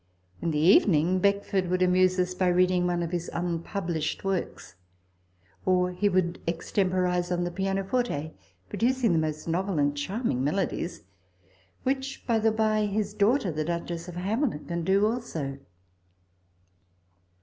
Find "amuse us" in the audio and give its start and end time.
1.83-2.33